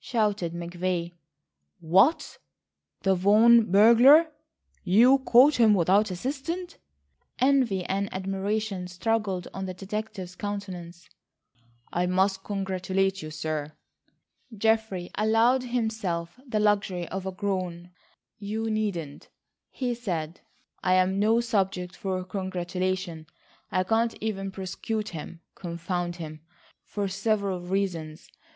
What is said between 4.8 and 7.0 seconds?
You caught him without assistance?"